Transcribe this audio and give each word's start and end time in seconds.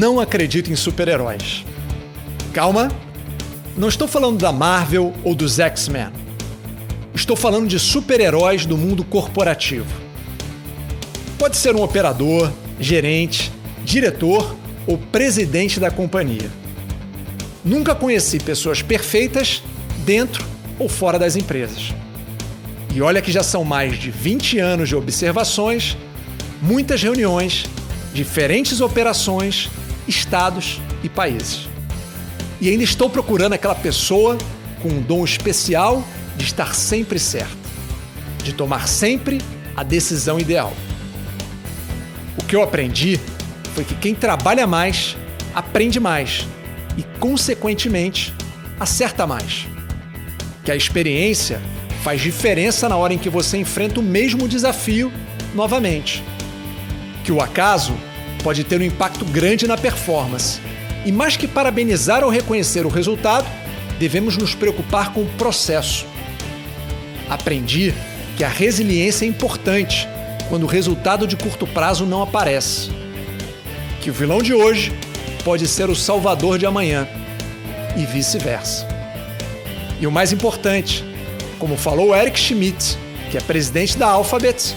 não 0.00 0.18
acredito 0.18 0.72
em 0.72 0.76
super-heróis. 0.76 1.62
Calma, 2.54 2.90
não 3.76 3.86
estou 3.86 4.08
falando 4.08 4.38
da 4.38 4.50
Marvel 4.50 5.12
ou 5.22 5.34
dos 5.34 5.58
X-Men. 5.58 6.08
Estou 7.14 7.36
falando 7.36 7.68
de 7.68 7.78
super-heróis 7.78 8.64
do 8.64 8.78
mundo 8.78 9.04
corporativo. 9.04 9.94
Pode 11.38 11.58
ser 11.58 11.76
um 11.76 11.82
operador, 11.82 12.50
gerente, 12.80 13.52
diretor 13.84 14.56
ou 14.86 14.96
presidente 14.96 15.78
da 15.78 15.90
companhia. 15.90 16.50
Nunca 17.62 17.94
conheci 17.94 18.40
pessoas 18.40 18.80
perfeitas 18.80 19.62
dentro 20.06 20.42
ou 20.78 20.88
fora 20.88 21.18
das 21.18 21.36
empresas. 21.36 21.92
E 22.94 23.02
olha 23.02 23.20
que 23.20 23.30
já 23.30 23.42
são 23.42 23.64
mais 23.64 23.98
de 23.98 24.10
20 24.10 24.58
anos 24.60 24.88
de 24.88 24.96
observações, 24.96 25.94
muitas 26.62 27.02
reuniões, 27.02 27.66
diferentes 28.14 28.80
operações, 28.80 29.68
estados 30.14 30.80
e 31.02 31.08
países. 31.08 31.68
E 32.60 32.68
ainda 32.68 32.84
estou 32.84 33.08
procurando 33.08 33.54
aquela 33.54 33.74
pessoa 33.74 34.36
com 34.82 34.88
um 34.88 35.00
dom 35.00 35.24
especial 35.24 36.04
de 36.36 36.44
estar 36.44 36.74
sempre 36.74 37.18
certo, 37.18 37.56
de 38.42 38.52
tomar 38.52 38.86
sempre 38.86 39.40
a 39.74 39.82
decisão 39.82 40.38
ideal. 40.38 40.72
O 42.38 42.44
que 42.44 42.54
eu 42.54 42.62
aprendi 42.62 43.18
foi 43.74 43.84
que 43.84 43.94
quem 43.94 44.14
trabalha 44.14 44.66
mais 44.66 45.16
aprende 45.54 45.98
mais 45.98 46.46
e, 46.96 47.02
consequentemente, 47.18 48.34
acerta 48.78 49.26
mais. 49.26 49.66
Que 50.64 50.70
a 50.70 50.76
experiência 50.76 51.60
faz 52.02 52.20
diferença 52.20 52.88
na 52.88 52.96
hora 52.96 53.14
em 53.14 53.18
que 53.18 53.28
você 53.28 53.56
enfrenta 53.56 54.00
o 54.00 54.02
mesmo 54.02 54.48
desafio 54.48 55.12
novamente. 55.54 56.22
Que 57.24 57.32
o 57.32 57.40
acaso 57.40 57.94
pode 58.42 58.64
ter 58.64 58.80
um 58.80 58.84
impacto 58.84 59.24
grande 59.24 59.66
na 59.66 59.76
performance. 59.76 60.60
E 61.04 61.12
mais 61.12 61.36
que 61.36 61.46
parabenizar 61.46 62.24
ou 62.24 62.30
reconhecer 62.30 62.84
o 62.84 62.88
resultado, 62.88 63.46
devemos 63.98 64.36
nos 64.36 64.54
preocupar 64.54 65.12
com 65.12 65.22
o 65.22 65.30
processo. 65.38 66.06
Aprendi 67.28 67.94
que 68.36 68.44
a 68.44 68.48
resiliência 68.48 69.24
é 69.24 69.28
importante 69.28 70.08
quando 70.48 70.64
o 70.64 70.66
resultado 70.66 71.26
de 71.26 71.36
curto 71.36 71.66
prazo 71.66 72.04
não 72.04 72.22
aparece. 72.22 72.90
Que 74.00 74.10
o 74.10 74.12
vilão 74.12 74.42
de 74.42 74.52
hoje 74.52 74.92
pode 75.44 75.66
ser 75.68 75.88
o 75.88 75.94
salvador 75.94 76.58
de 76.58 76.66
amanhã 76.66 77.06
e 77.96 78.04
vice-versa. 78.04 78.86
E 80.00 80.06
o 80.06 80.10
mais 80.10 80.32
importante, 80.32 81.04
como 81.58 81.76
falou 81.76 82.16
Eric 82.16 82.38
Schmidt, 82.38 82.98
que 83.30 83.36
é 83.36 83.40
presidente 83.40 83.96
da 83.96 84.08
Alphabet, 84.08 84.74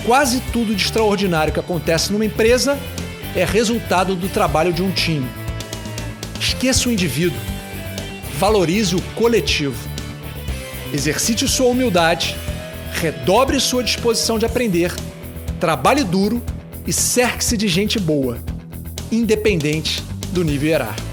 quase 0.00 0.40
tudo 0.52 0.74
de 0.74 0.82
extraordinário 0.82 1.52
que 1.52 1.60
acontece 1.60 2.12
numa 2.12 2.24
empresa 2.24 2.78
é 3.34 3.44
resultado 3.44 4.14
do 4.14 4.28
trabalho 4.28 4.72
de 4.72 4.82
um 4.82 4.90
time. 4.90 5.28
Esqueça 6.40 6.88
o 6.88 6.92
indivíduo, 6.92 7.38
valorize 8.38 8.94
o 8.94 9.02
coletivo. 9.14 9.76
Exercite 10.92 11.46
sua 11.46 11.66
humildade, 11.66 12.36
redobre 12.92 13.60
sua 13.60 13.82
disposição 13.82 14.38
de 14.38 14.46
aprender, 14.46 14.94
trabalhe 15.60 16.04
duro 16.04 16.42
e 16.86 16.92
cerque-se 16.92 17.56
de 17.56 17.68
gente 17.68 17.98
boa 17.98 18.38
independente 19.10 20.02
do 20.32 20.44
nível 20.44 20.68
hierárquico. 20.68 21.08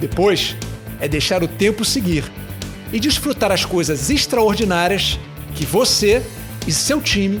Depois 0.00 0.56
é 1.00 1.06
deixar 1.06 1.42
o 1.42 1.48
tempo 1.48 1.84
seguir 1.84 2.24
e 2.92 2.98
desfrutar 2.98 3.52
as 3.52 3.64
coisas 3.64 4.10
extraordinárias 4.10 5.18
que 5.54 5.64
você 5.64 6.22
e 6.66 6.72
seu 6.72 7.00
time 7.00 7.40